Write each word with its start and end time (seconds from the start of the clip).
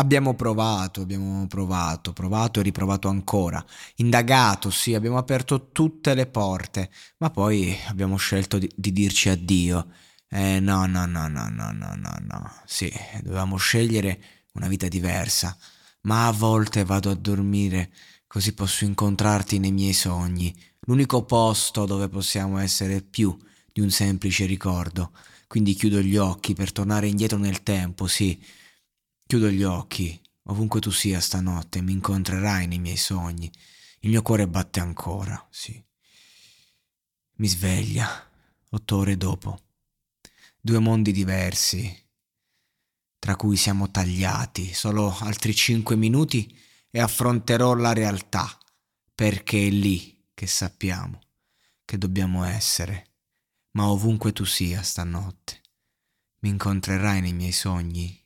Abbiamo 0.00 0.34
provato, 0.34 1.00
abbiamo 1.00 1.46
provato, 1.48 2.12
provato 2.12 2.60
e 2.60 2.62
riprovato 2.62 3.08
ancora. 3.08 3.64
Indagato, 3.96 4.70
sì, 4.70 4.94
abbiamo 4.94 5.18
aperto 5.18 5.70
tutte 5.72 6.14
le 6.14 6.26
porte, 6.26 6.88
ma 7.16 7.30
poi 7.30 7.76
abbiamo 7.88 8.16
scelto 8.16 8.58
di, 8.58 8.70
di 8.76 8.92
dirci 8.92 9.28
addio. 9.28 9.88
Eh 10.28 10.60
no, 10.60 10.86
no, 10.86 11.04
no, 11.04 11.26
no, 11.26 11.48
no, 11.48 11.72
no, 11.72 11.94
no, 11.96 12.16
no. 12.20 12.62
Sì, 12.64 12.92
dovevamo 13.22 13.56
scegliere 13.56 14.20
una 14.52 14.68
vita 14.68 14.86
diversa, 14.86 15.56
ma 16.02 16.28
a 16.28 16.32
volte 16.32 16.84
vado 16.84 17.10
a 17.10 17.14
dormire 17.16 17.90
così 18.28 18.52
posso 18.54 18.84
incontrarti 18.84 19.58
nei 19.58 19.72
miei 19.72 19.94
sogni, 19.94 20.54
l'unico 20.82 21.24
posto 21.24 21.86
dove 21.86 22.08
possiamo 22.08 22.58
essere 22.58 23.02
più 23.02 23.36
di 23.72 23.80
un 23.80 23.90
semplice 23.90 24.46
ricordo. 24.46 25.10
Quindi 25.48 25.74
chiudo 25.74 26.00
gli 26.00 26.16
occhi 26.16 26.54
per 26.54 26.70
tornare 26.70 27.08
indietro 27.08 27.36
nel 27.38 27.64
tempo, 27.64 28.06
sì. 28.06 28.40
Chiudo 29.28 29.50
gli 29.50 29.62
occhi, 29.62 30.18
ovunque 30.44 30.80
tu 30.80 30.90
sia 30.90 31.20
stanotte, 31.20 31.82
mi 31.82 31.92
incontrerai 31.92 32.66
nei 32.66 32.78
miei 32.78 32.96
sogni. 32.96 33.52
Il 34.00 34.08
mio 34.08 34.22
cuore 34.22 34.48
batte 34.48 34.80
ancora, 34.80 35.46
sì. 35.50 35.84
Mi 37.34 37.46
sveglia, 37.46 38.08
otto 38.70 38.96
ore 38.96 39.18
dopo. 39.18 39.64
Due 40.58 40.78
mondi 40.78 41.12
diversi, 41.12 41.94
tra 43.18 43.36
cui 43.36 43.58
siamo 43.58 43.90
tagliati. 43.90 44.72
Solo 44.72 45.14
altri 45.18 45.54
cinque 45.54 45.94
minuti 45.94 46.58
e 46.90 46.98
affronterò 46.98 47.74
la 47.74 47.92
realtà, 47.92 48.58
perché 49.14 49.66
è 49.66 49.70
lì 49.70 50.26
che 50.32 50.46
sappiamo 50.46 51.20
che 51.84 51.98
dobbiamo 51.98 52.44
essere. 52.44 53.10
Ma 53.72 53.90
ovunque 53.90 54.32
tu 54.32 54.46
sia 54.46 54.80
stanotte, 54.80 55.60
mi 56.38 56.48
incontrerai 56.48 57.20
nei 57.20 57.34
miei 57.34 57.52
sogni 57.52 58.24